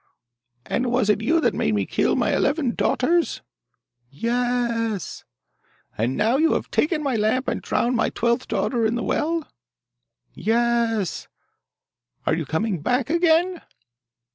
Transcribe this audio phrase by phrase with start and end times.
[0.65, 3.43] 'And it was you that made me kill my eleven daughters?'
[4.09, 5.25] 'Ye e s!'
[5.95, 9.47] 'And now you have taken my lamp, and drowned my twelfth daughter in the well?'
[10.33, 11.27] 'Ye e s!'
[12.25, 13.61] 'Are you coming back again?